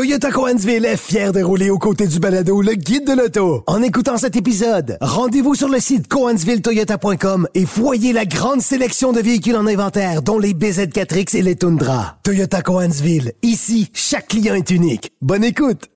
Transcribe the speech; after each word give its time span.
Toyota 0.00 0.30
Coansville 0.30 0.86
est 0.86 0.96
fier 0.96 1.30
de 1.30 1.42
rouler 1.42 1.68
aux 1.68 1.76
côtés 1.76 2.06
du 2.06 2.20
balado 2.20 2.62
Le 2.62 2.72
Guide 2.72 3.06
de 3.06 3.12
l'auto. 3.12 3.62
En 3.66 3.82
écoutant 3.82 4.16
cet 4.16 4.34
épisode, 4.34 4.96
rendez-vous 5.02 5.54
sur 5.54 5.68
le 5.68 5.78
site 5.78 6.08
coansvilletoyota.com 6.08 7.46
et 7.54 7.66
voyez 7.66 8.14
la 8.14 8.24
grande 8.24 8.62
sélection 8.62 9.12
de 9.12 9.20
véhicules 9.20 9.56
en 9.56 9.66
inventaire, 9.66 10.22
dont 10.22 10.38
les 10.38 10.54
BZ4X 10.54 11.36
et 11.36 11.42
les 11.42 11.54
Tundra. 11.54 12.16
Toyota 12.22 12.62
Coansville, 12.62 13.34
ici, 13.42 13.90
chaque 13.92 14.28
client 14.28 14.54
est 14.54 14.70
unique. 14.70 15.12
Bonne 15.20 15.44
écoute! 15.44 15.90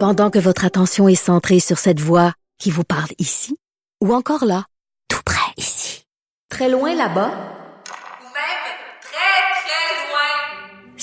Pendant 0.00 0.30
que 0.30 0.38
votre 0.38 0.64
attention 0.64 1.08
est 1.08 1.14
centrée 1.14 1.60
sur 1.60 1.76
cette 1.76 2.00
voix 2.00 2.32
qui 2.58 2.70
vous 2.70 2.84
parle 2.84 3.10
ici, 3.18 3.54
ou 4.02 4.14
encore 4.14 4.46
là, 4.46 4.64
tout 5.08 5.20
près 5.26 5.52
ici, 5.58 6.06
très 6.48 6.70
loin 6.70 6.94
là-bas, 6.94 7.32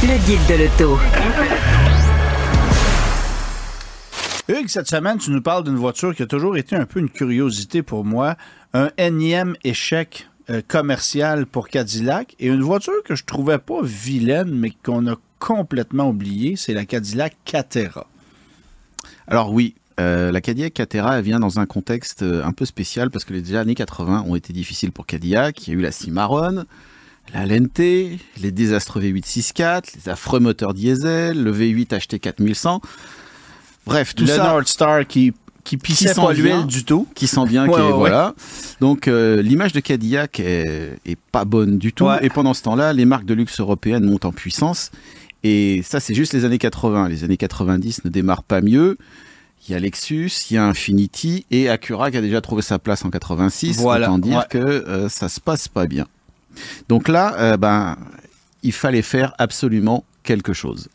Le 0.00 0.16
guide 0.26 0.46
de 0.48 0.62
l'auto. 0.62 0.96
Hugues, 4.48 4.68
cette 4.68 4.86
semaine, 4.86 5.18
tu 5.18 5.32
nous 5.32 5.42
parles 5.42 5.64
d'une 5.64 5.76
voiture 5.76 6.14
qui 6.14 6.22
a 6.22 6.26
toujours 6.26 6.56
été 6.56 6.76
un 6.76 6.86
peu 6.86 7.00
une 7.00 7.10
curiosité 7.10 7.82
pour 7.82 8.04
moi. 8.04 8.36
Un 8.74 8.90
énième 8.96 9.56
échec 9.64 10.28
euh, 10.50 10.62
commercial 10.66 11.46
pour 11.46 11.68
Cadillac 11.68 12.36
et 12.38 12.46
une 12.46 12.62
voiture 12.62 13.02
que 13.04 13.16
je 13.16 13.24
trouvais 13.24 13.58
pas 13.58 13.80
vilaine, 13.82 14.54
mais 14.54 14.70
qu'on 14.84 15.08
a 15.08 15.16
complètement 15.40 16.10
oubliée, 16.10 16.54
c'est 16.54 16.74
la 16.74 16.84
Cadillac 16.84 17.36
Catera. 17.44 18.06
Alors 19.26 19.52
oui, 19.52 19.74
euh, 19.98 20.30
la 20.30 20.40
Cadillac 20.40 20.74
Catera 20.74 21.18
elle 21.18 21.24
vient 21.24 21.40
dans 21.40 21.58
un 21.58 21.66
contexte 21.66 22.22
euh, 22.22 22.44
un 22.44 22.52
peu 22.52 22.66
spécial 22.66 23.10
parce 23.10 23.24
que 23.24 23.32
les 23.32 23.56
années 23.56 23.74
80 23.74 24.26
ont 24.28 24.36
été 24.36 24.52
difficiles 24.52 24.92
pour 24.92 25.06
Cadillac. 25.06 25.66
Il 25.66 25.74
y 25.74 25.76
a 25.76 25.78
eu 25.80 25.82
la 25.82 25.90
Cimarron, 25.90 26.66
la 27.34 27.44
LNT, 27.46 28.18
les 28.40 28.52
désastreux 28.52 29.00
V8 29.02 29.24
6.4, 29.24 29.82
les 29.96 30.08
affreux 30.08 30.40
moteurs 30.40 30.74
diesel, 30.74 31.42
le 31.42 31.52
V8 31.52 31.88
HT 31.98 32.18
4100. 32.20 32.80
Bref, 33.86 34.14
tout 34.14 34.24
le 34.24 34.30
ça. 34.30 34.44
North 34.44 34.68
Star 34.68 35.06
qui, 35.06 35.32
qui 35.64 35.76
pissait 35.76 36.14
pas 36.14 36.32
l'huile 36.32 36.66
du 36.66 36.84
tout. 36.84 37.06
qui 37.14 37.26
sent 37.26 37.46
bien, 37.46 37.66
Ouais, 37.68 37.74
qui 37.74 37.80
est- 37.80 37.82
ouais, 37.82 37.90
ouais. 37.90 37.96
voilà. 37.98 38.34
Donc 38.80 39.08
euh, 39.08 39.42
l'image 39.42 39.72
de 39.72 39.80
Cadillac 39.80 40.40
est, 40.40 40.98
est 41.06 41.18
pas 41.32 41.44
bonne 41.44 41.78
du 41.78 41.92
tout. 41.92 42.04
Ouais. 42.06 42.18
Et 42.24 42.30
pendant 42.30 42.54
ce 42.54 42.62
temps-là, 42.62 42.92
les 42.92 43.04
marques 43.04 43.24
de 43.26 43.34
luxe 43.34 43.58
européennes 43.60 44.04
montent 44.04 44.24
en 44.24 44.32
puissance. 44.32 44.90
Et 45.44 45.82
ça, 45.86 46.00
c'est 46.00 46.14
juste 46.14 46.32
les 46.32 46.44
années 46.44 46.58
80. 46.58 47.08
Les 47.08 47.24
années 47.24 47.36
90 47.36 48.04
ne 48.04 48.10
démarrent 48.10 48.42
pas 48.42 48.60
mieux. 48.60 48.98
Il 49.68 49.72
y 49.72 49.74
a 49.74 49.78
Lexus, 49.78 50.30
il 50.50 50.54
y 50.54 50.56
a 50.56 50.64
Infinity 50.64 51.44
et 51.50 51.68
Acura 51.68 52.10
qui 52.10 52.16
a 52.16 52.20
déjà 52.22 52.40
trouvé 52.40 52.62
sa 52.62 52.78
place 52.78 53.04
en 53.04 53.10
86. 53.10 53.76
Voilà, 53.76 54.06
Autant 54.08 54.18
dire 54.18 54.48
que 54.48 54.58
euh, 54.58 55.08
ça 55.08 55.28
se 55.28 55.40
passe 55.40 55.68
pas 55.68 55.86
bien. 55.86 56.06
Donc 56.88 57.08
là, 57.08 57.34
euh, 57.38 57.56
ben, 57.56 57.96
il 58.62 58.72
fallait 58.72 59.02
faire 59.02 59.34
absolument 59.38 60.04
quelque 60.22 60.52
chose. 60.52 60.88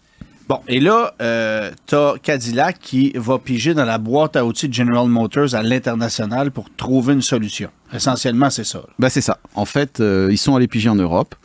Bon, 0.50 0.60
et 0.68 0.82
là, 0.82 1.14
euh, 1.22 1.72
t'as 1.86 2.18
Cadillac 2.18 2.78
qui 2.82 3.14
va 3.16 3.40
piger 3.40 3.74
dans 3.74 3.86
la 3.86 3.98
boîte 3.98 4.36
à 4.36 4.46
outils 4.46 4.68
de 4.68 4.74
General 4.74 5.08
Motors 5.08 5.56
à 5.56 5.64
l'international 5.64 6.52
pour 6.52 6.66
trouver 6.76 7.14
une 7.14 7.22
solution. 7.22 7.70
Essentiellement, 7.94 8.50
c'est 8.50 8.66
ça. 8.66 8.82
Bah 9.00 9.10
c'est 9.10 9.22
ça. 9.22 9.40
En 9.56 9.66
fait, 9.66 10.02
euh, 10.02 10.28
ils 10.32 10.38
sont 10.38 10.56
allés 10.56 10.68
piger 10.68 10.90
en 10.90 10.96
Europe. 10.96 11.36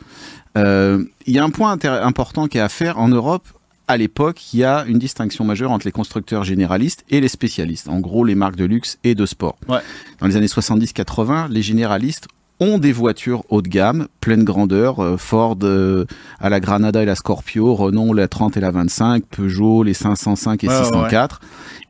Euh, 0.57 1.05
Il 1.25 1.33
y 1.33 1.39
a 1.39 1.43
un 1.43 1.49
point 1.49 1.77
important 1.85 2.47
qui 2.47 2.57
est 2.57 2.61
à 2.61 2.69
faire 2.69 2.97
en 2.97 3.07
Europe. 3.07 3.47
À 3.87 3.95
l'époque, 3.95 4.53
il 4.53 4.59
y 4.59 4.63
a 4.65 4.83
une 4.85 4.99
distinction 4.99 5.45
majeure 5.45 5.71
entre 5.71 5.87
les 5.87 5.91
constructeurs 5.91 6.43
généralistes 6.43 7.05
et 7.09 7.21
les 7.21 7.29
spécialistes. 7.29 7.87
En 7.87 8.01
gros, 8.01 8.25
les 8.25 8.35
marques 8.35 8.57
de 8.57 8.65
luxe 8.65 8.99
et 9.03 9.15
de 9.15 9.25
sport. 9.25 9.57
Ouais. 9.67 9.79
Dans 10.19 10.27
les 10.27 10.35
années 10.35 10.47
70-80, 10.47 11.47
les 11.49 11.61
généralistes 11.61 12.27
ont 12.59 12.77
des 12.77 12.91
voitures 12.91 13.43
haut 13.49 13.61
de 13.61 13.69
gamme, 13.69 14.07
pleine 14.21 14.43
grandeur, 14.43 14.99
euh, 14.99 15.17
Ford 15.17 15.57
euh, 15.63 16.05
à 16.39 16.49
la 16.49 16.59
Granada 16.59 17.01
et 17.01 17.05
la 17.05 17.15
Scorpio, 17.15 17.73
Renault 17.73 18.13
la 18.13 18.27
30 18.27 18.57
et 18.57 18.59
la 18.59 18.71
25, 18.71 19.23
Peugeot 19.25 19.83
les 19.83 19.93
505 19.93 20.63
et 20.63 20.67
Ouais, 20.67 20.73
ouais, 20.73 20.83
604. 20.83 21.39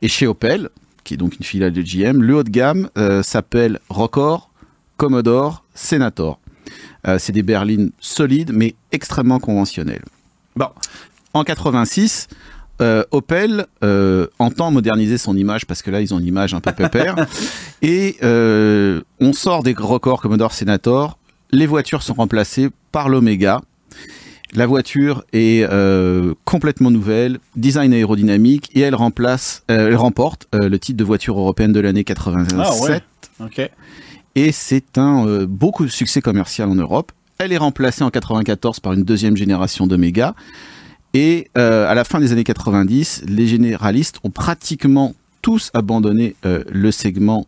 Et 0.02 0.08
chez 0.08 0.26
Opel, 0.26 0.70
qui 1.04 1.14
est 1.14 1.16
donc 1.16 1.36
une 1.36 1.44
filiale 1.44 1.72
de 1.72 1.82
GM, 1.82 2.22
le 2.22 2.36
haut 2.36 2.42
de 2.42 2.50
gamme 2.50 2.88
euh, 2.96 3.22
s'appelle 3.22 3.80
Rockor, 3.88 4.50
Commodore, 4.96 5.64
Senator. 5.74 6.38
Euh, 7.06 7.18
c'est 7.18 7.32
des 7.32 7.42
berlines 7.42 7.90
solides 7.98 8.52
mais 8.52 8.74
extrêmement 8.92 9.38
conventionnelles. 9.40 10.04
Bon, 10.56 10.68
En 11.32 11.44
86, 11.44 12.28
euh, 12.80 13.04
Opel 13.10 13.66
euh, 13.84 14.26
entend 14.38 14.70
moderniser 14.70 15.18
son 15.18 15.36
image 15.36 15.66
parce 15.66 15.82
que 15.82 15.90
là 15.90 16.00
ils 16.00 16.14
ont 16.14 16.18
une 16.18 16.26
image 16.26 16.54
un 16.54 16.60
peu 16.60 16.72
pépère 16.72 17.14
et 17.82 18.16
euh, 18.22 19.02
on 19.20 19.32
sort 19.32 19.62
des 19.62 19.74
records 19.76 20.22
Commodore 20.22 20.52
Senator. 20.52 21.18
Les 21.50 21.66
voitures 21.66 22.02
sont 22.02 22.14
remplacées 22.14 22.68
par 22.92 23.08
l'Omega. 23.08 23.60
La 24.54 24.66
voiture 24.66 25.24
est 25.32 25.64
complètement 26.44 26.90
nouvelle, 26.90 27.38
design 27.54 27.92
aérodynamique 27.92 28.68
et 28.74 28.80
elle 28.80 28.96
remplace, 28.96 29.62
elle 29.68 29.94
remporte 29.94 30.48
le 30.52 30.76
titre 30.76 30.96
de 30.96 31.04
voiture 31.04 31.38
européenne 31.38 31.72
de 31.72 31.78
l'année 31.78 32.02
87 32.02 32.58
Ah 32.58 32.74
ouais. 32.82 33.70
Et 34.34 34.50
c'est 34.50 34.98
un 34.98 35.44
beaucoup 35.44 35.84
de 35.84 35.90
succès 35.90 36.20
commercial 36.20 36.68
en 36.68 36.74
Europe. 36.74 37.12
Elle 37.38 37.52
est 37.52 37.58
remplacée 37.58 38.02
en 38.02 38.10
94 38.10 38.80
par 38.80 38.92
une 38.92 39.04
deuxième 39.04 39.36
génération 39.36 39.86
d'Omega. 39.86 40.34
Et 41.14 41.48
euh, 41.58 41.88
à 41.88 41.94
la 41.94 42.04
fin 42.04 42.20
des 42.20 42.32
années 42.32 42.44
90, 42.44 43.24
les 43.26 43.46
généralistes 43.46 44.18
ont 44.22 44.30
pratiquement 44.30 45.14
tous 45.42 45.70
abandonné 45.74 46.36
euh, 46.44 46.62
le 46.70 46.90
segment 46.92 47.46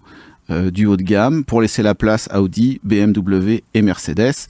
euh, 0.50 0.70
du 0.70 0.86
haut 0.86 0.96
de 0.96 1.02
gamme 1.02 1.44
pour 1.44 1.60
laisser 1.60 1.82
la 1.82 1.94
place 1.94 2.28
à 2.32 2.42
Audi, 2.42 2.80
BMW 2.82 3.62
et 3.74 3.82
Mercedes. 3.82 4.48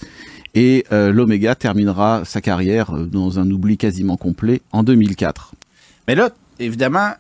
Et 0.55 0.84
l'Omega 0.91 1.55
terminera 1.55 2.27
sa 2.27 2.43
carrière 2.43 2.93
dans 2.93 3.39
un 3.39 3.50
oubli 3.50 3.78
quasiment 3.78 4.19
complet 4.19 4.61
en 4.71 4.83
2004. 4.83 5.55
Mais 6.06 6.15
là, 6.15 6.29
évidemment, 6.59 7.12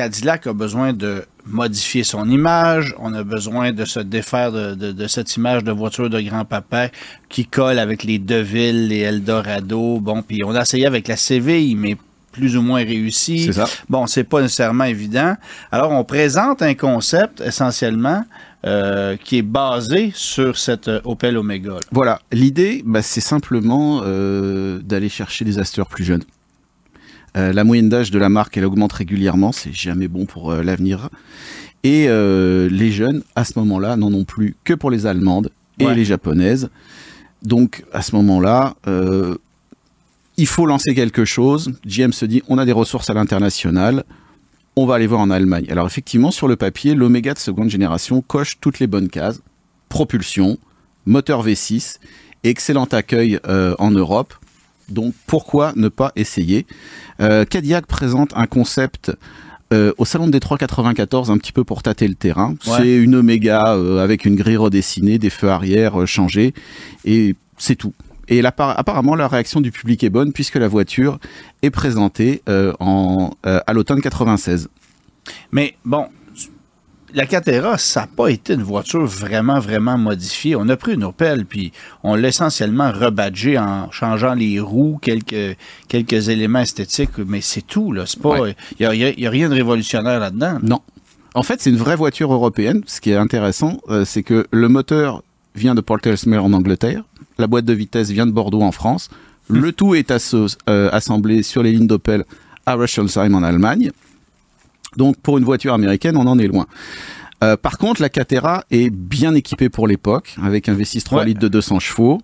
Cadillac 0.00 0.46
a 0.46 0.52
besoin 0.52 0.92
de 0.92 1.24
modifier 1.46 2.04
son 2.04 2.28
image. 2.28 2.94
On 2.98 3.14
a 3.14 3.24
besoin 3.24 3.72
de 3.72 3.86
se 3.86 3.98
défaire 4.00 4.52
de, 4.52 4.74
de- 4.74 4.92
de 4.92 5.06
cette 5.06 5.34
image 5.36 5.64
de 5.64 5.72
voiture 5.72 6.10
de 6.10 6.20
grand-papa 6.20 6.88
qui 7.30 7.46
colle 7.46 7.78
avec 7.78 8.04
les 8.04 8.18
Deville, 8.18 8.88
les 8.88 8.98
Eldorado. 9.00 9.98
Bon, 10.00 10.20
puis 10.20 10.44
on 10.44 10.54
a 10.54 10.60
essayé 10.62 10.84
avec 10.84 11.08
la 11.08 11.16
CVI, 11.16 11.74
mais 11.76 11.96
plus 12.30 12.58
ou 12.58 12.62
moins 12.62 12.84
réussi. 12.84 13.50
Ça. 13.54 13.64
Bon, 13.88 14.06
c'est 14.06 14.24
pas 14.24 14.42
nécessairement 14.42 14.84
évident. 14.84 15.34
Alors, 15.72 15.92
on 15.92 16.04
présente 16.04 16.60
un 16.60 16.74
concept 16.74 17.40
essentiellement 17.40 18.22
euh, 18.66 19.16
qui 19.16 19.38
est 19.38 19.42
basé 19.42 20.12
sur 20.14 20.58
cette 20.58 20.88
euh, 20.88 21.00
Opel 21.04 21.38
Omega. 21.38 21.70
là. 21.70 21.80
Voilà, 21.92 22.20
l'idée, 22.32 22.82
bah, 22.84 23.00
c'est 23.00 23.22
simplement 23.22 24.02
euh, 24.04 24.78
d'aller 24.80 25.08
chercher 25.08 25.46
des 25.46 25.58
acheteurs 25.58 25.86
plus 25.86 26.04
jeunes. 26.04 26.24
Euh, 27.36 27.52
la 27.52 27.64
moyenne 27.64 27.88
d'âge 27.88 28.10
de 28.10 28.18
la 28.18 28.28
marque, 28.28 28.56
elle 28.56 28.64
augmente 28.64 28.92
régulièrement, 28.92 29.52
c'est 29.52 29.72
jamais 29.72 30.08
bon 30.08 30.24
pour 30.24 30.50
euh, 30.52 30.62
l'avenir. 30.62 31.10
Et 31.84 32.06
euh, 32.08 32.68
les 32.70 32.90
jeunes, 32.90 33.22
à 33.34 33.44
ce 33.44 33.58
moment-là, 33.58 33.96
n'en 33.96 34.12
ont 34.12 34.24
plus 34.24 34.56
que 34.64 34.72
pour 34.74 34.90
les 34.90 35.06
allemandes 35.06 35.50
et 35.78 35.86
Ouais. 35.86 35.94
les 35.94 36.04
japonaises. 36.04 36.70
Donc, 37.42 37.84
à 37.92 38.00
ce 38.02 38.16
moment-là, 38.16 38.74
il 40.38 40.46
faut 40.46 40.66
lancer 40.66 40.94
quelque 40.94 41.24
chose. 41.24 41.72
GM 41.86 42.12
se 42.12 42.24
dit, 42.24 42.42
on 42.48 42.58
a 42.58 42.64
des 42.64 42.72
ressources 42.72 43.08
à 43.10 43.14
l'international, 43.14 44.04
on 44.74 44.86
va 44.86 44.94
aller 44.96 45.06
voir 45.06 45.20
en 45.20 45.30
Allemagne. 45.30 45.66
Alors, 45.70 45.86
effectivement, 45.86 46.30
sur 46.30 46.48
le 46.48 46.56
papier, 46.56 46.94
l'Omega 46.94 47.34
de 47.34 47.38
seconde 47.38 47.68
génération 47.70 48.20
coche 48.22 48.58
toutes 48.60 48.78
les 48.80 48.86
bonnes 48.86 49.08
cases. 49.08 49.42
Propulsion, 49.90 50.58
moteur 51.04 51.46
V6, 51.46 51.98
excellent 52.42 52.84
accueil 52.86 53.38
en 53.78 53.90
Europe. 53.90 54.34
Donc 54.88 55.14
pourquoi 55.26 55.72
ne 55.76 55.88
pas 55.88 56.12
essayer? 56.16 56.66
Euh, 57.20 57.44
Cadillac 57.44 57.86
présente 57.86 58.32
un 58.36 58.46
concept 58.46 59.12
euh, 59.72 59.92
au 59.98 60.04
salon 60.04 60.26
de 60.26 60.32
Détroit 60.32 60.58
94 60.58 61.30
un 61.30 61.38
petit 61.38 61.52
peu 61.52 61.64
pour 61.64 61.82
tâter 61.82 62.06
le 62.06 62.14
terrain. 62.14 62.54
Ouais. 62.66 62.76
C'est 62.76 62.96
une 62.96 63.16
Omega 63.16 63.74
euh, 63.74 64.02
avec 64.02 64.24
une 64.24 64.36
grille 64.36 64.56
redessinée, 64.56 65.18
des 65.18 65.30
feux 65.30 65.50
arrière 65.50 66.06
changés 66.06 66.54
et 67.04 67.34
c'est 67.58 67.76
tout. 67.76 67.92
Et 68.28 68.44
apparemment, 68.44 69.14
la 69.14 69.28
réaction 69.28 69.60
du 69.60 69.70
public 69.70 70.02
est 70.02 70.10
bonne 70.10 70.32
puisque 70.32 70.56
la 70.56 70.66
voiture 70.66 71.20
est 71.62 71.70
présentée 71.70 72.42
en, 72.80 73.30
à 73.44 73.72
l'automne 73.72 74.00
96. 74.00 74.68
Mais 75.52 75.76
bon, 75.84 76.06
la 77.14 77.26
Catera, 77.26 77.78
ça 77.78 78.02
n'a 78.02 78.06
pas 78.06 78.28
été 78.28 78.54
une 78.54 78.62
voiture 78.62 79.04
vraiment, 79.04 79.58
vraiment 79.58 79.98
modifiée. 79.98 80.56
On 80.56 80.68
a 80.68 80.76
pris 80.76 80.94
une 80.94 81.04
Opel, 81.04 81.46
puis 81.46 81.72
on 82.02 82.14
l'a 82.14 82.28
essentiellement 82.28 82.90
rebadgé 82.92 83.58
en 83.58 83.90
changeant 83.90 84.34
les 84.34 84.60
roues, 84.60 84.98
quelques, 85.00 85.56
quelques 85.88 86.28
éléments 86.28 86.60
esthétiques, 86.60 87.18
mais 87.18 87.40
c'est 87.40 87.66
tout. 87.66 87.94
Il 87.94 88.04
n'y 88.80 88.86
ouais. 88.86 89.24
a, 89.24 89.28
a, 89.28 89.30
rien 89.30 89.48
de 89.48 89.54
révolutionnaire 89.54 90.20
là-dedans. 90.20 90.58
Non. 90.62 90.80
En 91.34 91.42
fait, 91.42 91.60
c'est 91.60 91.70
une 91.70 91.76
vraie 91.76 91.96
voiture 91.96 92.32
européenne. 92.32 92.82
Ce 92.86 93.00
qui 93.00 93.10
est 93.10 93.16
intéressant, 93.16 93.78
euh, 93.90 94.04
c'est 94.04 94.22
que 94.22 94.46
le 94.50 94.68
moteur 94.68 95.22
vient 95.54 95.74
de 95.74 95.80
Port 95.80 95.98
Ellesmere 96.04 96.44
en 96.44 96.52
Angleterre, 96.52 97.02
la 97.38 97.46
boîte 97.46 97.64
de 97.64 97.72
vitesse 97.72 98.10
vient 98.10 98.26
de 98.26 98.32
Bordeaux 98.32 98.62
en 98.62 98.72
France, 98.72 99.10
mmh. 99.48 99.58
le 99.58 99.72
tout 99.72 99.94
est 99.94 100.10
euh, 100.10 100.88
assemblé 100.92 101.42
sur 101.42 101.62
les 101.62 101.72
lignes 101.72 101.86
d'Opel 101.86 102.24
à 102.66 102.74
Rüsselsheim 102.74 103.34
en 103.34 103.42
Allemagne. 103.42 103.90
Donc 104.96 105.16
pour 105.18 105.38
une 105.38 105.44
voiture 105.44 105.74
américaine, 105.74 106.16
on 106.16 106.26
en 106.26 106.38
est 106.38 106.48
loin. 106.48 106.66
Euh, 107.44 107.56
par 107.56 107.78
contre, 107.78 108.00
la 108.00 108.08
Catera 108.08 108.64
est 108.70 108.90
bien 108.90 109.34
équipée 109.34 109.68
pour 109.68 109.86
l'époque, 109.86 110.36
avec 110.42 110.68
un 110.68 110.74
V6 110.74 111.02
3 111.02 111.20
ouais. 111.20 111.26
litres 111.26 111.40
de 111.40 111.48
200 111.48 111.80
chevaux, 111.80 112.22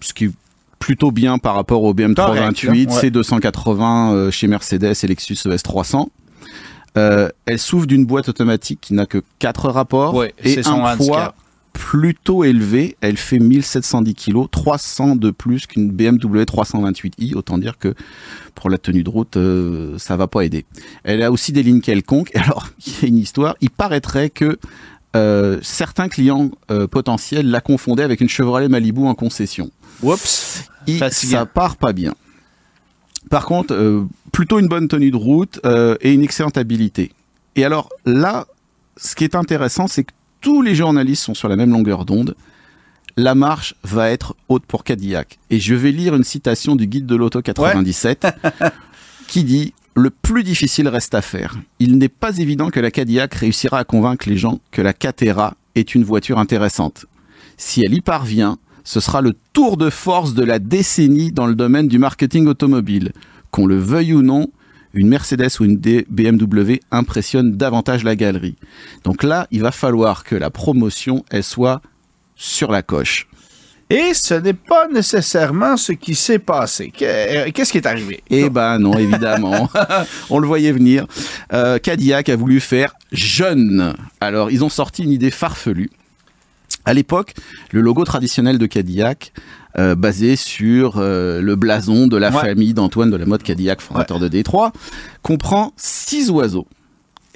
ce 0.00 0.14
qui 0.14 0.24
est 0.26 0.30
plutôt 0.78 1.10
bien 1.10 1.38
par 1.38 1.54
rapport 1.54 1.84
au 1.84 1.94
BMW 1.94 2.14
328, 2.14 2.90
ouais. 2.90 3.10
C280 3.10 4.12
euh, 4.14 4.30
chez 4.30 4.48
Mercedes 4.48 4.94
et 5.02 5.06
Lexus 5.06 5.36
ES 5.46 5.58
300. 5.62 6.10
Euh, 6.98 7.28
elle 7.46 7.58
souffre 7.58 7.86
d'une 7.86 8.04
boîte 8.04 8.28
automatique 8.28 8.80
qui 8.80 8.94
n'a 8.94 9.06
que 9.06 9.22
4 9.38 9.70
rapports 9.70 10.14
ouais, 10.14 10.34
et 10.42 10.58
un 10.66 10.96
poids. 10.96 11.34
Plutôt 11.72 12.44
élevé. 12.44 12.96
Elle 13.00 13.16
fait 13.16 13.38
1710 13.38 14.14
kg, 14.14 14.50
300 14.50 15.16
de 15.16 15.30
plus 15.30 15.66
qu'une 15.66 15.90
BMW 15.90 16.42
328i. 16.42 17.34
Autant 17.34 17.58
dire 17.58 17.78
que 17.78 17.94
pour 18.54 18.70
la 18.70 18.78
tenue 18.78 19.02
de 19.02 19.10
route, 19.10 19.36
euh, 19.36 19.98
ça 19.98 20.16
va 20.16 20.26
pas 20.26 20.42
aider. 20.42 20.64
Elle 21.04 21.22
a 21.22 21.30
aussi 21.30 21.52
des 21.52 21.62
lignes 21.62 21.80
quelconques. 21.80 22.30
Alors, 22.36 22.68
il 22.86 22.92
y 22.92 23.04
a 23.04 23.08
une 23.08 23.18
histoire. 23.18 23.56
Il 23.60 23.70
paraîtrait 23.70 24.30
que 24.30 24.58
euh, 25.14 25.58
certains 25.62 26.08
clients 26.08 26.50
euh, 26.70 26.86
potentiels 26.86 27.50
la 27.50 27.60
confondaient 27.60 28.02
avec 28.02 28.20
une 28.20 28.28
Chevrolet 28.28 28.68
Malibu 28.68 29.02
en 29.02 29.14
concession. 29.14 29.70
Oups, 30.02 30.64
Et 30.86 30.98
ça 31.10 31.46
part 31.46 31.76
pas 31.76 31.92
bien. 31.92 32.14
Par 33.30 33.46
contre, 33.46 33.74
euh, 33.74 34.04
plutôt 34.32 34.58
une 34.58 34.68
bonne 34.68 34.88
tenue 34.88 35.10
de 35.10 35.16
route 35.16 35.60
euh, 35.64 35.96
et 36.00 36.12
une 36.12 36.22
excellente 36.22 36.58
habilité. 36.58 37.12
Et 37.56 37.64
alors 37.64 37.88
là, 38.04 38.46
ce 38.96 39.14
qui 39.14 39.24
est 39.24 39.34
intéressant, 39.34 39.86
c'est 39.86 40.04
que 40.04 40.12
tous 40.42 40.60
les 40.60 40.74
journalistes 40.74 41.22
sont 41.22 41.34
sur 41.34 41.48
la 41.48 41.56
même 41.56 41.70
longueur 41.70 42.04
d'onde. 42.04 42.34
La 43.16 43.34
marche 43.34 43.74
va 43.82 44.10
être 44.10 44.36
haute 44.48 44.66
pour 44.66 44.84
Cadillac. 44.84 45.38
Et 45.48 45.60
je 45.60 45.74
vais 45.74 45.92
lire 45.92 46.14
une 46.14 46.24
citation 46.24 46.76
du 46.76 46.86
guide 46.86 47.06
de 47.06 47.16
l'auto 47.16 47.40
97 47.40 48.24
ouais. 48.24 48.68
qui 49.28 49.44
dit 49.44 49.72
le 49.94 50.10
plus 50.10 50.42
difficile 50.42 50.88
reste 50.88 51.14
à 51.14 51.22
faire. 51.22 51.58
Il 51.78 51.98
n'est 51.98 52.08
pas 52.08 52.38
évident 52.38 52.70
que 52.70 52.80
la 52.80 52.90
Cadillac 52.90 53.34
réussira 53.34 53.78
à 53.78 53.84
convaincre 53.84 54.28
les 54.28 54.36
gens 54.36 54.60
que 54.70 54.82
la 54.82 54.92
Catera 54.92 55.54
est 55.74 55.94
une 55.94 56.04
voiture 56.04 56.38
intéressante. 56.38 57.06
Si 57.56 57.82
elle 57.84 57.94
y 57.94 58.00
parvient, 58.00 58.58
ce 58.84 59.00
sera 59.00 59.20
le 59.20 59.34
tour 59.52 59.76
de 59.76 59.90
force 59.90 60.34
de 60.34 60.42
la 60.42 60.58
décennie 60.58 61.30
dans 61.30 61.46
le 61.46 61.54
domaine 61.54 61.88
du 61.88 61.98
marketing 61.98 62.46
automobile. 62.46 63.12
Qu'on 63.50 63.66
le 63.66 63.78
veuille 63.78 64.14
ou 64.14 64.22
non, 64.22 64.48
une 64.94 65.08
Mercedes 65.08 65.48
ou 65.60 65.64
une 65.64 65.76
BMW 65.76 66.80
impressionne 66.90 67.56
davantage 67.56 68.04
la 68.04 68.16
galerie. 68.16 68.56
Donc 69.04 69.22
là, 69.22 69.46
il 69.50 69.62
va 69.62 69.72
falloir 69.72 70.24
que 70.24 70.34
la 70.34 70.50
promotion, 70.50 71.24
elle 71.30 71.44
soit 71.44 71.80
sur 72.34 72.70
la 72.70 72.82
coche. 72.82 73.28
Et 73.90 74.14
ce 74.14 74.32
n'est 74.32 74.54
pas 74.54 74.88
nécessairement 74.88 75.76
ce 75.76 75.92
qui 75.92 76.14
s'est 76.14 76.38
passé. 76.38 76.90
Qu'est-ce 76.90 77.72
qui 77.72 77.76
est 77.76 77.86
arrivé? 77.86 78.22
Eh 78.30 78.48
ben 78.48 78.78
non, 78.78 78.96
évidemment. 78.98 79.68
On 80.30 80.38
le 80.38 80.46
voyait 80.46 80.72
venir. 80.72 81.06
Euh, 81.52 81.78
Cadillac 81.78 82.30
a 82.30 82.36
voulu 82.36 82.60
faire 82.60 82.94
jeune. 83.12 83.94
Alors, 84.22 84.50
ils 84.50 84.64
ont 84.64 84.70
sorti 84.70 85.02
une 85.02 85.10
idée 85.10 85.30
farfelue. 85.30 85.90
À 86.86 86.94
l'époque, 86.94 87.34
le 87.70 87.82
logo 87.82 88.02
traditionnel 88.04 88.56
de 88.56 88.64
Cadillac, 88.64 89.34
euh, 89.78 89.94
basé 89.94 90.36
sur 90.36 90.98
euh, 90.98 91.40
le 91.40 91.56
blason 91.56 92.06
de 92.06 92.16
la 92.16 92.30
ouais. 92.30 92.40
famille 92.40 92.74
d'Antoine 92.74 93.10
de 93.10 93.16
la 93.16 93.26
mode 93.26 93.42
Cadillac, 93.42 93.80
fondateur 93.80 94.18
ouais. 94.18 94.24
de 94.24 94.28
Détroit, 94.28 94.72
comprend 95.22 95.72
six 95.76 96.30
oiseaux. 96.30 96.66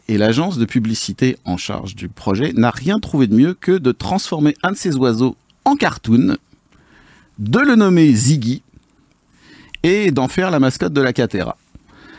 Et 0.09 0.19
l'agence 0.19 0.59
de 0.59 0.65
publicité 0.65 1.37
en 1.45 1.57
charge 1.57 1.97
du 1.97 2.09
projet 2.09 2.53
n'a 2.53 2.71
rien 2.71 3.01
trouvé 3.01 3.27
de 3.27 3.35
mieux 3.35 3.55
que 3.55 3.73
de 3.73 3.91
transformer 3.91 4.55
un 4.63 4.73
de 4.73 4.77
ces 4.77 4.97
oiseaux 4.97 5.37
en 5.65 5.77
cartoon, 5.77 6.37
de 7.39 7.59
le 7.59 7.75
nommer 7.75 8.13
Ziggy 8.13 8.63
et 9.83 10.11
d'en 10.11 10.29
faire 10.29 10.51
la 10.51 10.61
mascotte 10.61 10.93
de 10.93 11.01
la 11.01 11.13
Catera. 11.13 11.57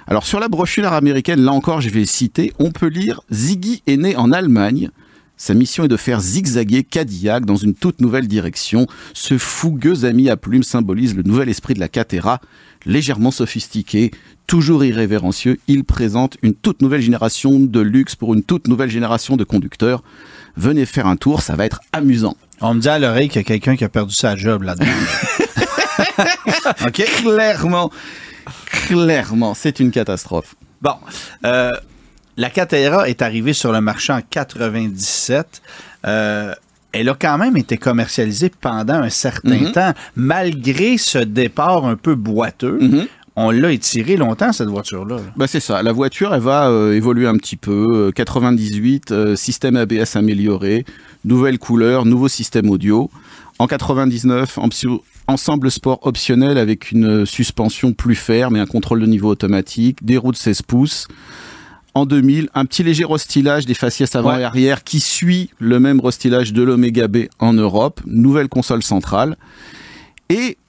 Alors 0.07 0.25
sur 0.25 0.39
la 0.39 0.47
brochure 0.47 0.93
américaine, 0.93 1.41
là 1.41 1.51
encore 1.51 1.81
je 1.81 1.89
vais 1.89 2.05
citer, 2.05 2.53
on 2.59 2.71
peut 2.71 2.87
lire 2.87 3.21
Ziggy 3.31 3.83
est 3.87 3.97
né 3.97 4.15
en 4.15 4.31
Allemagne, 4.31 4.89
sa 5.38 5.54
mission 5.54 5.86
est 5.86 5.88
de 5.88 5.98
faire 5.98 6.19
zigzaguer 6.19 6.84
Cadillac 6.84 7.45
dans 7.45 7.56
une 7.56 7.75
toute 7.75 8.01
nouvelle 8.01 8.28
direction. 8.28 8.88
Ce 9.13 9.38
fougueux 9.38 10.04
ami 10.04 10.30
à 10.30 10.38
plumes 10.38 10.63
symbolise 10.63 11.16
le 11.16 11.22
nouvel 11.22 11.48
esprit 11.48 11.75
de 11.75 11.80
la 11.80 11.88
Catera. 11.88 12.42
Légèrement 12.86 13.31
sophistiqué, 13.31 14.12
toujours 14.48 14.84
irrévérencieux, 14.84 15.60
il 15.68 15.84
présente 15.84 16.38
une 16.42 16.56
toute 16.56 16.81
nouvelle 16.81 17.01
génération 17.01 17.60
de 17.60 17.80
luxe 17.80 18.16
pour 18.16 18.34
une 18.34 18.44
toute 18.44 18.68
nouvelle 18.68 18.89
génération 18.89 19.38
de 19.38 19.44
conducteurs. 19.44 20.04
Venez 20.56 20.86
faire 20.86 21.06
un 21.06 21.18
tour, 21.18 21.42
ça 21.42 21.56
va 21.56 21.66
être 21.66 21.81
amusant. 21.94 22.36
On 22.62 22.74
me 22.74 22.80
dit 22.80 22.89
à 22.89 22.98
l'oreille 22.98 23.28
qu'il 23.28 23.38
y 23.38 23.42
a 23.42 23.44
quelqu'un 23.44 23.75
qui 23.75 23.84
a 23.84 23.89
perdu 23.89 24.16
sa 24.16 24.36
job 24.36 24.63
là-dedans. 24.63 24.88
ok, 26.88 27.04
clairement, 27.22 27.92
clairement, 28.66 29.54
c'est 29.54 29.80
une 29.80 29.92
catastrophe. 29.92 30.56
Bon, 30.81 30.95
euh, 31.45 31.72
la 32.38 32.50
Catera 32.50 33.10
est 33.10 33.22
arrivée 33.22 33.54
sur 33.54 33.72
le 33.72 33.81
marché 33.81 34.13
en 34.13 34.22
97. 34.22 35.62
Euh, 36.06 36.54
elle 36.94 37.10
a 37.10 37.16
quand 37.19 37.38
même 37.38 37.57
été 37.57 37.78
commercialisée 37.78 38.51
pendant 38.62 38.94
un 38.95 39.10
certain 39.10 39.56
Mhm. 39.56 39.62
mm 39.62 39.66
-hmm. 39.68 39.72
temps, 39.74 39.94
malgré 40.16 40.98
ce 40.98 41.18
départ 41.19 41.86
un 41.86 41.95
peu 41.95 42.16
boiteux. 42.16 42.78
Mm 42.80 42.88
-hmm. 42.94 43.07
On 43.39 43.51
l'a 43.51 43.72
étiré 43.72 44.18
longtemps, 44.18 44.51
cette 44.51 44.69
voiture-là. 44.69 45.18
Bah 45.36 45.45
c'est 45.45 45.60
ça. 45.60 45.84
La 45.84 45.92
voiture, 45.92 46.34
elle 46.34 46.42
va 46.42 46.69
euh, 46.69 46.94
évoluer 47.01 47.28
un 47.28 47.38
petit 47.38 47.56
peu. 47.56 48.12
98, 48.16 49.12
euh, 49.12 49.36
système 49.36 49.75
ABS 49.75 50.16
amélioré, 50.16 50.86
nouvelle 51.24 51.60
couleur, 51.60 52.06
nouveau 52.06 52.30
système 52.30 52.68
audio. 52.72 53.12
En 53.60 53.68
99, 53.68 54.57
en 54.57 54.69
ensemble 55.28 55.69
sport 55.69 56.00
optionnel 56.12 56.57
avec 56.57 56.92
une 56.92 57.25
suspension 57.25 57.94
plus 57.94 58.16
ferme 58.16 58.56
et 58.56 58.60
un 58.60 58.66
contrôle 58.66 59.01
de 59.01 59.06
niveau 59.06 59.30
automatique, 59.30 59.98
des 60.04 60.18
roues 60.18 60.31
de 60.31 60.38
16 60.38 60.62
pouces. 60.63 61.07
En 61.97 62.05
2000, 62.05 62.49
un 62.53 62.65
petit 62.65 62.83
léger 62.83 63.05
restylage 63.05 63.65
des 63.65 63.73
faciès 63.73 64.15
avant 64.15 64.35
ouais. 64.35 64.41
et 64.41 64.44
arrière 64.44 64.83
qui 64.83 64.99
suit 64.99 65.49
le 65.57 65.79
même 65.79 65.99
restylage 65.99 66.53
de 66.53 66.61
l'Omega 66.61 67.07
B 67.07 67.25
en 67.39 67.53
Europe, 67.53 68.01
nouvelle 68.05 68.49
console 68.49 68.83
centrale. 68.83 69.35
Et 70.29 70.59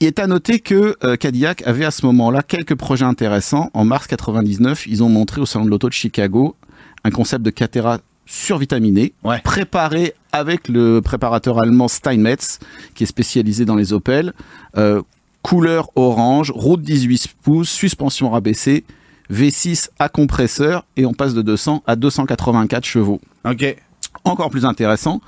il 0.00 0.06
est 0.06 0.18
à 0.18 0.26
noter 0.26 0.60
que 0.60 0.96
euh, 1.04 1.16
Cadillac 1.16 1.62
avait 1.66 1.84
à 1.84 1.90
ce 1.90 2.06
moment-là 2.06 2.42
quelques 2.42 2.76
projets 2.76 3.04
intéressants. 3.04 3.68
En 3.74 3.84
mars 3.84 4.06
99, 4.06 4.86
ils 4.86 5.02
ont 5.02 5.10
montré 5.10 5.38
au 5.42 5.44
salon 5.44 5.66
de 5.66 5.70
l'auto 5.70 5.90
de 5.90 5.92
Chicago 5.92 6.56
un 7.04 7.10
concept 7.10 7.44
de 7.44 7.50
Catera 7.50 7.98
survitaminé, 8.24 9.12
ouais. 9.24 9.42
préparé 9.44 10.14
avec 10.32 10.66
le 10.70 11.02
préparateur 11.02 11.60
allemand 11.60 11.88
Steinmetz, 11.88 12.58
qui 12.94 13.04
est 13.04 13.06
spécialisé 13.06 13.66
dans 13.66 13.76
les 13.76 13.92
Opel. 13.92 14.32
Euh, 14.78 15.02
couleur 15.42 15.90
orange, 15.94 16.52
roue 16.52 16.78
de 16.78 16.82
18 16.84 17.34
pouces, 17.42 17.68
suspension 17.68 18.30
rabaissée, 18.30 18.84
V6 19.32 19.88
à 19.98 20.08
compresseur 20.08 20.84
et 20.96 21.06
on 21.06 21.14
passe 21.14 21.34
de 21.34 21.42
200 21.42 21.82
à 21.86 21.96
284 21.96 22.84
chevaux. 22.84 23.20
Ok. 23.44 23.76
Encore 24.24 24.50
plus 24.50 24.64
intéressant, 24.64 25.20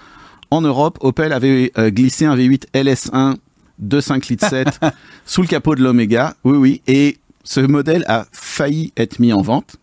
en 0.51 0.61
Europe, 0.61 0.99
Opel 1.01 1.33
avait 1.33 1.73
euh, 1.79 1.91
glissé 1.91 2.27
un 2.27 2.37
V8 2.37 2.67
LS1 2.75 3.37
de 3.79 4.01
5 4.01 4.29
litres 4.29 4.49
7 4.49 4.81
sous 5.27 5.43
le 5.43 5.49
capot 5.49 5.75
de 5.75 5.83
l'Omega. 5.83 6.37
Oui, 6.45 6.57
oui. 6.57 6.83
Et 6.87 7.19
ce 7.43 7.61
modèle 7.61 8.05
a 8.07 8.27
failli 8.31 8.93
être 8.97 9.19
mis 9.19 9.33
en 9.33 9.43
vente. 9.43 9.77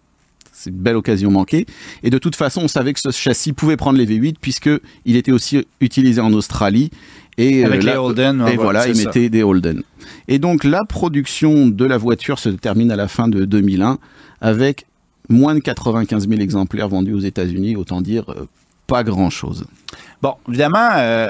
C'est 0.51 0.69
une 0.69 0.77
belle 0.77 0.95
occasion 0.95 1.31
manquée. 1.31 1.65
Et 2.03 2.09
de 2.09 2.17
toute 2.17 2.35
façon, 2.35 2.61
on 2.63 2.67
savait 2.67 2.93
que 2.93 2.99
ce 2.99 3.11
châssis 3.11 3.53
pouvait 3.53 3.77
prendre 3.77 3.97
les 3.97 4.05
V8 4.05 4.35
puisque 4.39 4.69
il 5.05 5.15
était 5.15 5.31
aussi 5.31 5.65
utilisé 5.79 6.21
en 6.21 6.33
Australie. 6.33 6.91
Et 7.37 7.63
Avec 7.63 7.81
euh, 7.81 7.85
les 7.85 7.93
là, 7.93 8.03
Holden. 8.03 8.45
Et 8.51 8.57
voilà, 8.57 8.87
il 8.87 8.97
mettait 8.97 9.29
des 9.29 9.43
Holden. 9.43 9.83
Et 10.27 10.39
donc 10.39 10.63
la 10.63 10.83
production 10.83 11.67
de 11.67 11.85
la 11.85 11.97
voiture 11.97 12.39
se 12.39 12.49
termine 12.49 12.91
à 12.91 12.95
la 12.95 13.07
fin 13.07 13.27
de 13.27 13.45
2001 13.45 13.97
avec 14.41 14.85
moins 15.29 15.55
de 15.55 15.59
95 15.59 16.27
000 16.27 16.41
exemplaires 16.41 16.89
vendus 16.89 17.13
aux 17.13 17.19
États-Unis. 17.19 17.75
Autant 17.75 18.01
dire 18.01 18.29
euh, 18.29 18.45
pas 18.87 19.03
grand-chose. 19.03 19.65
Bon, 20.21 20.35
évidemment, 20.49 20.89
euh, 20.95 21.29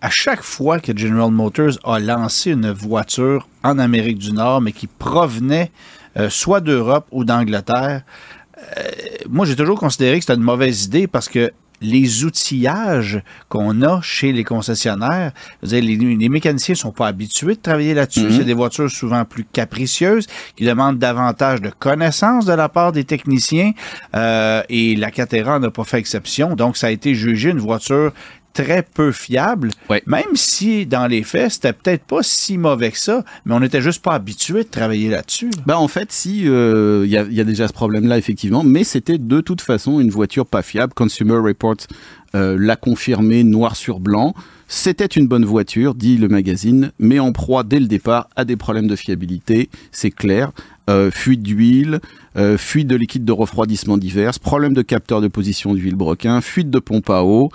à 0.00 0.10
chaque 0.10 0.42
fois 0.42 0.78
que 0.80 0.96
General 0.96 1.30
Motors 1.30 1.78
a 1.84 1.98
lancé 1.98 2.52
une 2.52 2.70
voiture 2.70 3.48
en 3.62 3.78
Amérique 3.78 4.18
du 4.18 4.32
Nord, 4.32 4.60
mais 4.60 4.72
qui 4.72 4.86
provenait 4.86 5.70
euh, 6.16 6.28
soit 6.28 6.60
d'Europe 6.60 7.06
ou 7.12 7.24
d'Angleterre, 7.24 8.02
moi 9.28 9.46
j'ai 9.46 9.56
toujours 9.56 9.78
considéré 9.78 10.18
que 10.18 10.24
c'était 10.24 10.34
une 10.34 10.42
mauvaise 10.42 10.84
idée 10.84 11.06
parce 11.06 11.28
que 11.28 11.52
les 11.80 12.24
outillages 12.24 13.22
qu'on 13.48 13.82
a 13.82 14.00
chez 14.02 14.32
les 14.32 14.44
concessionnaires. 14.44 15.32
les, 15.62 15.80
les, 15.80 16.28
mécaniciens 16.28 16.74
sont 16.74 16.92
pas 16.92 17.06
habitués 17.06 17.54
de 17.54 17.60
travailler 17.60 17.94
là-dessus. 17.94 18.24
Mhm. 18.24 18.38
C'est 18.38 18.44
des 18.44 18.54
voitures 18.54 18.90
souvent 18.90 19.24
plus 19.24 19.44
capricieuses 19.44 20.26
qui 20.56 20.64
demandent 20.64 20.98
davantage 20.98 21.60
de 21.60 21.70
connaissances 21.70 22.44
de 22.44 22.52
la 22.52 22.68
part 22.68 22.92
des 22.92 23.04
techniciens. 23.04 23.72
Euh, 24.14 24.62
et 24.68 24.94
la 24.96 25.10
Catera 25.10 25.58
n'a 25.58 25.70
pas 25.70 25.84
fait 25.84 25.98
exception. 25.98 26.54
Donc, 26.54 26.76
ça 26.76 26.88
a 26.88 26.90
été 26.90 27.14
jugé 27.14 27.50
une 27.50 27.60
voiture 27.60 28.12
très 28.52 28.82
peu 28.82 29.12
fiable, 29.12 29.70
même 30.06 30.34
si 30.34 30.86
dans 30.86 31.06
les 31.06 31.22
faits, 31.22 31.52
c'était 31.52 31.72
peut-être 31.72 32.04
pas 32.04 32.22
si 32.22 32.58
mauvais 32.58 32.90
que 32.90 32.98
ça, 32.98 33.24
mais 33.44 33.54
on 33.54 33.60
n'était 33.60 33.80
juste 33.80 34.02
pas 34.02 34.14
habitué 34.14 34.64
de 34.64 34.68
travailler 34.68 35.08
là-dessus. 35.08 35.50
Ben 35.66 35.76
en 35.76 35.88
fait, 35.88 36.10
si, 36.12 36.48
euh, 36.48 37.04
il 37.04 37.10
y, 37.10 37.40
a, 37.40 37.44
déjà 37.44 37.68
ce 37.68 37.72
problème-là, 37.72 38.18
effectivement, 38.18 38.64
mais 38.64 38.84
c'était 38.84 39.18
de 39.18 39.40
toute 39.40 39.60
façon 39.60 40.00
une 40.00 40.10
voiture 40.10 40.46
pas 40.46 40.62
fiable. 40.62 40.92
Consumer 40.94 41.36
Report 41.36 41.76
euh, 42.34 42.56
l'a 42.58 42.76
confirmé 42.76 43.44
noir 43.44 43.76
sur 43.76 44.00
blanc. 44.00 44.34
C'était 44.72 45.06
une 45.06 45.26
bonne 45.26 45.44
voiture, 45.44 45.96
dit 45.96 46.16
le 46.16 46.28
magazine, 46.28 46.92
mais 47.00 47.18
en 47.18 47.32
proie 47.32 47.64
dès 47.64 47.80
le 47.80 47.86
départ 47.86 48.28
à 48.36 48.44
des 48.44 48.54
problèmes 48.54 48.86
de 48.86 48.94
fiabilité, 48.94 49.68
c'est 49.90 50.12
clair. 50.12 50.52
Euh, 50.88 51.10
fuite 51.10 51.42
d'huile, 51.42 52.00
fuite 52.56 52.86
de 52.86 52.94
liquide 52.94 53.24
de 53.24 53.32
refroidissement 53.32 53.98
divers, 53.98 54.32
problème 54.38 54.72
de 54.72 54.82
capteur 54.82 55.20
de 55.20 55.28
position 55.28 55.74
d'huile 55.74 55.96
broquin, 55.96 56.40
fuite 56.40 56.70
de 56.70 56.78
pompe 56.78 57.10
à 57.10 57.24
eau 57.24 57.50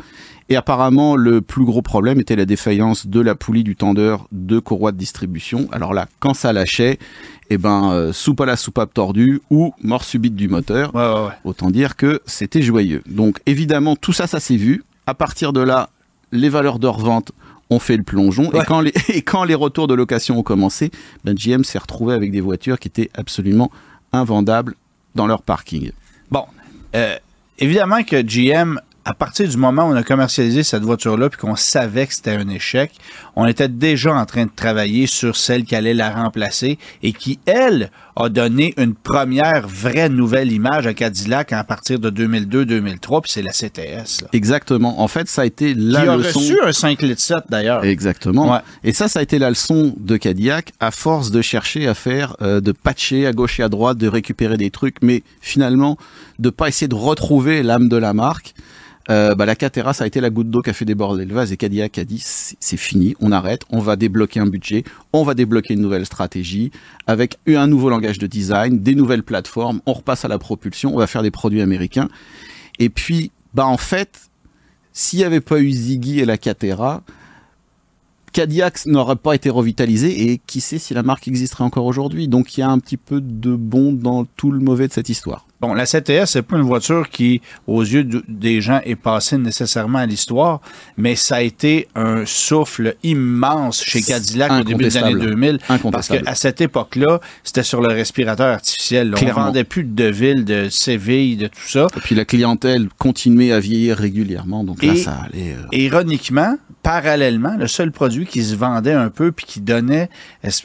et 0.47 0.55
apparemment, 0.55 1.15
le 1.15 1.41
plus 1.41 1.65
gros 1.65 1.81
problème 1.81 2.19
était 2.19 2.35
la 2.35 2.45
défaillance 2.45 3.07
de 3.07 3.19
la 3.19 3.33
poulie 3.33 3.63
du 3.63 3.75
tendeur 3.75 4.27
de 4.31 4.59
courroie 4.59 4.91
de 4.91 4.97
distribution. 4.97 5.67
Alors 5.71 5.93
là, 5.93 6.07
quand 6.19 6.35
ça 6.35 6.53
lâchait, 6.53 6.99
eh 7.49 7.57
ben, 7.57 7.91
euh, 7.91 8.13
soupe 8.13 8.41
à 8.41 8.45
la 8.45 8.55
soupape 8.55 8.93
tordue 8.93 9.41
ou 9.49 9.73
mort 9.81 10.03
subite 10.03 10.35
du 10.35 10.47
moteur. 10.47 10.91
Autant 11.45 11.71
dire 11.71 11.95
que 11.95 12.21
c'était 12.25 12.61
joyeux. 12.61 13.01
Donc 13.07 13.39
évidemment, 13.47 13.95
tout 13.95 14.13
ça, 14.13 14.27
ça 14.27 14.39
s'est 14.39 14.57
vu. 14.57 14.83
À 15.07 15.15
partir 15.15 15.51
de 15.51 15.61
là, 15.61 15.89
les 16.31 16.49
valeurs 16.49 16.79
de 16.79 16.87
revente 16.87 17.31
ont 17.69 17.79
fait 17.79 17.97
le 17.97 18.03
plongeon. 18.03 18.51
Et, 18.53 18.63
quand 18.65 18.81
les, 18.81 18.93
et 19.09 19.21
quand 19.21 19.43
les 19.43 19.55
retours 19.55 19.87
de 19.87 19.93
location 19.93 20.37
ont 20.37 20.43
commencé, 20.43 20.91
ben, 21.23 21.35
GM 21.35 21.63
s'est 21.63 21.79
retrouvé 21.79 22.13
avec 22.13 22.31
des 22.31 22.41
voitures 22.41 22.79
qui 22.79 22.87
étaient 22.87 23.09
absolument 23.15 23.71
invendables 24.13 24.75
dans 25.15 25.27
leur 25.27 25.41
parking. 25.41 25.91
Bon, 26.31 26.45
euh, 26.95 27.15
évidemment 27.59 28.03
que 28.03 28.21
GM 28.21 28.79
à 29.05 29.13
partir 29.13 29.47
du 29.47 29.55
moment 29.55 29.87
où 29.87 29.91
on 29.91 29.95
a 29.95 30.03
commercialisé 30.03 30.63
cette 30.63 30.83
voiture-là 30.83 31.29
puis 31.29 31.39
qu'on 31.39 31.55
savait 31.55 32.07
que 32.07 32.13
c'était 32.15 32.31
un 32.31 32.49
échec, 32.49 32.91
on 33.35 33.45
était 33.45 33.67
déjà 33.67 34.13
en 34.13 34.25
train 34.25 34.45
de 34.45 34.51
travailler 34.55 35.07
sur 35.07 35.35
celle 35.35 35.63
qui 35.65 35.75
allait 35.75 35.93
la 35.93 36.09
remplacer 36.09 36.77
et 37.03 37.13
qui, 37.13 37.39
elle, 37.45 37.91
a 38.15 38.29
donné 38.29 38.73
une 38.77 38.95
première 38.95 39.67
vraie 39.67 40.07
nouvelle 40.07 40.51
image 40.51 40.87
à 40.87 40.93
Cadillac 40.93 41.51
à 41.51 41.63
partir 41.63 41.99
de 41.99 42.09
2002-2003, 42.09 43.21
puis 43.21 43.31
c'est 43.31 43.41
la 43.41 43.51
CTS. 43.51 44.25
Exactement. 44.31 45.01
En 45.01 45.07
fait, 45.07 45.27
ça 45.27 45.41
a 45.41 45.45
été 45.45 45.73
la 45.73 46.01
qui 46.01 46.07
a 46.07 46.15
reçu 46.15 46.59
un 46.63 46.71
5 46.71 47.01
litres 47.01 47.21
7 47.21 47.37
d'ailleurs. 47.49 47.83
Exactement. 47.83 48.61
Et 48.83 48.93
ça, 48.93 49.07
ça 49.07 49.19
a 49.19 49.21
été 49.21 49.37
la 49.37 49.49
leçon 49.49 49.93
de 49.97 50.17
Cadillac 50.17 50.71
à 50.79 50.91
force 50.91 51.31
de 51.31 51.41
chercher 51.41 51.87
à 51.87 51.93
faire, 51.93 52.37
euh, 52.41 52.61
de 52.61 52.71
patcher 52.71 53.27
à 53.27 53.33
gauche 53.33 53.59
et 53.59 53.63
à 53.63 53.69
droite, 53.69 53.97
de 53.97 54.07
récupérer 54.07 54.57
des 54.57 54.71
trucs, 54.71 55.01
mais 55.01 55.23
finalement 55.41 55.97
de 56.39 56.49
pas 56.49 56.67
essayer 56.67 56.87
de 56.87 56.95
retrouver 56.95 57.63
l'âme 57.63 57.89
de 57.89 57.97
la 57.97 58.13
marque. 58.13 58.53
Euh, 59.09 59.35
bah, 59.35 59.45
la 59.45 59.55
Catera, 59.55 59.93
ça 59.93 60.03
a 60.03 60.07
été 60.07 60.19
la 60.19 60.29
goutte 60.29 60.49
d'eau 60.49 60.61
qui 60.61 60.71
a 60.71 60.73
fait 60.73 60.85
déborder 60.85 61.25
le 61.25 61.33
vase 61.33 61.51
et 61.51 61.57
Cadillac 61.57 61.97
a 61.99 62.05
dit 62.05 62.21
c'est 62.23 62.77
fini, 62.77 63.15
on 63.19 63.31
arrête, 63.31 63.61
on 63.69 63.79
va 63.79 63.95
débloquer 63.95 64.39
un 64.39 64.47
budget, 64.47 64.83
on 65.13 65.23
va 65.23 65.35
débloquer 65.35 65.75
une 65.75 65.81
nouvelle 65.81 66.05
stratégie 66.05 66.71
avec 67.05 67.37
un 67.47 67.67
nouveau 67.67 67.89
langage 67.89 68.17
de 68.17 68.25
design, 68.25 68.79
des 68.79 68.95
nouvelles 68.95 69.23
plateformes, 69.23 69.81
on 69.85 69.93
repasse 69.93 70.25
à 70.25 70.27
la 70.27 70.39
propulsion, 70.39 70.95
on 70.95 70.97
va 70.97 71.07
faire 71.07 71.21
des 71.21 71.31
produits 71.31 71.61
américains. 71.61 72.09
Et 72.79 72.89
puis, 72.89 73.31
bah 73.53 73.67
en 73.67 73.77
fait, 73.77 74.29
s'il 74.91 75.19
n'y 75.19 75.25
avait 75.25 75.41
pas 75.41 75.59
eu 75.59 75.69
Ziggy 75.69 76.19
et 76.19 76.25
la 76.25 76.37
Catera, 76.37 77.03
Cadillac 78.35 78.85
n'aurait 78.85 79.15
pas 79.15 79.33
été 79.33 79.49
revitalisé 79.49 80.29
et 80.29 80.41
qui 80.45 80.59
sait 80.59 80.77
si 80.77 80.93
la 80.93 81.03
marque 81.03 81.27
existerait 81.27 81.63
encore 81.63 81.85
aujourd'hui. 81.85 82.27
Donc 82.27 82.57
il 82.57 82.61
y 82.61 82.63
a 82.63 82.69
un 82.69 82.79
petit 82.79 82.97
peu 82.97 83.21
de 83.21 83.55
bon 83.55 83.93
dans 83.93 84.25
tout 84.25 84.51
le 84.51 84.59
mauvais 84.59 84.87
de 84.87 84.93
cette 84.93 85.07
histoire. 85.07 85.47
Bon, 85.65 85.73
la 85.73 85.85
CTS, 85.85 86.25
c'est 86.27 86.43
pas 86.43 86.57
une 86.57 86.63
voiture 86.63 87.09
qui, 87.09 87.41
aux 87.65 87.81
yeux 87.81 88.07
des 88.27 88.61
gens, 88.61 88.81
est 88.85 88.95
passée 88.95 89.39
nécessairement 89.39 89.97
à 89.97 90.05
l'histoire, 90.05 90.61
mais 90.95 91.15
ça 91.15 91.37
a 91.37 91.41
été 91.41 91.87
un 91.95 92.23
souffle 92.27 92.95
immense 93.01 93.83
chez 93.83 94.03
Cadillac 94.03 94.51
au 94.51 94.63
début 94.63 94.83
des 94.83 94.97
années 94.97 95.19
2000. 95.19 95.57
Parce 95.91 96.07
qu'à 96.07 96.35
cette 96.35 96.61
époque-là, 96.61 97.19
c'était 97.43 97.63
sur 97.63 97.81
le 97.81 97.87
respirateur 97.87 98.53
artificiel. 98.53 99.15
On 99.19 99.25
ne 99.25 99.31
vendait 99.31 99.63
plus 99.63 99.83
de 99.83 100.05
villes, 100.05 100.45
de 100.45 100.69
Séville, 100.69 101.37
de 101.37 101.47
tout 101.47 101.67
ça. 101.67 101.87
Et 101.97 101.99
puis 101.99 102.13
la 102.13 102.25
clientèle 102.25 102.87
continuait 102.99 103.51
à 103.51 103.59
vieillir 103.59 103.97
régulièrement, 103.97 104.63
donc 104.63 104.83
là, 104.83 104.95
ça 104.95 105.17
allait... 105.25 105.53
Euh, 105.53 105.65
ironiquement, 105.71 106.57
parallèlement, 106.83 107.55
le 107.57 107.67
seul 107.67 107.91
produit 107.91 108.27
qui 108.27 108.43
se 108.43 108.55
vendait 108.55 108.93
un 108.93 109.09
peu 109.09 109.31
puis 109.31 109.47
qui 109.47 109.61
donnait 109.61 110.09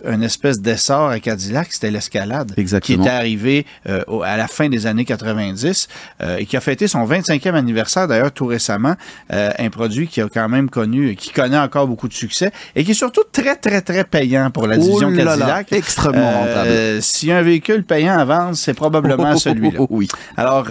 une 0.04 0.22
espèce 0.22 0.60
d'essor 0.60 1.08
à 1.08 1.20
Cadillac, 1.20 1.68
c'était 1.72 1.90
l'escalade. 1.90 2.52
Qui 2.82 2.92
était 2.92 3.08
arrivé 3.08 3.64
euh, 3.88 4.02
à 4.22 4.36
la 4.36 4.46
fin 4.46 4.68
des 4.68 4.86
années 4.86 4.89
90 4.98 5.88
euh, 6.22 6.36
et 6.38 6.46
qui 6.46 6.56
a 6.56 6.60
fêté 6.60 6.88
son 6.88 7.06
25e 7.06 7.54
anniversaire 7.54 8.08
d'ailleurs 8.08 8.32
tout 8.32 8.46
récemment. 8.46 8.94
Euh, 9.32 9.50
un 9.58 9.70
produit 9.70 10.08
qui 10.08 10.20
a 10.20 10.28
quand 10.28 10.48
même 10.48 10.70
connu, 10.70 11.14
qui 11.16 11.30
connaît 11.30 11.58
encore 11.58 11.86
beaucoup 11.86 12.08
de 12.08 12.14
succès 12.14 12.52
et 12.74 12.84
qui 12.84 12.92
est 12.92 12.94
surtout 12.94 13.24
très, 13.30 13.56
très, 13.56 13.80
très 13.80 14.04
payant 14.04 14.50
pour 14.50 14.66
la 14.66 14.76
division 14.76 15.12
Cadillac. 15.14 15.72
extrêmement 15.72 16.40
rentable. 16.40 17.02
Si 17.02 17.26
y 17.26 17.32
a 17.32 17.38
un 17.38 17.42
véhicule 17.42 17.84
payant 17.84 18.18
à 18.18 18.24
vendre, 18.24 18.56
c'est 18.56 18.74
probablement 18.74 19.36
celui-là. 19.36 19.80
oui. 19.90 20.08
Alors, 20.36 20.66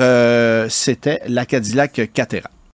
c'était 0.69 1.21
la 1.27 1.45
Cadillac 1.45 2.09
Catera. 2.13 2.49